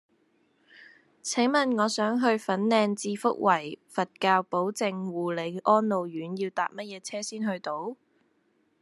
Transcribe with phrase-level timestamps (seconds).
[1.21, 7.95] 請問我想去粉嶺置福圍佛教寶靜護理安老院要搭乜嘢車先去到